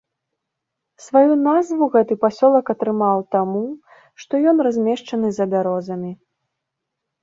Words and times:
Сваю 1.07 1.33
назву 1.47 1.83
гэты 1.97 2.17
пасёлак 2.25 2.65
атрымаў 2.77 3.23
таму, 3.37 3.63
што 4.25 4.33
ён 4.53 4.57
размешчаны 4.69 5.27
за 5.41 5.53
бярозамі. 5.57 6.11